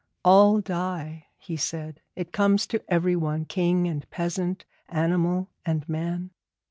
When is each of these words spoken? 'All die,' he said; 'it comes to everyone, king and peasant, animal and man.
'All 0.25 0.61
die,' 0.61 1.27
he 1.37 1.55
said; 1.55 2.01
'it 2.15 2.31
comes 2.31 2.65
to 2.65 2.83
everyone, 2.91 3.45
king 3.45 3.87
and 3.87 4.09
peasant, 4.09 4.65
animal 4.89 5.51
and 5.63 5.87
man. 5.87 6.31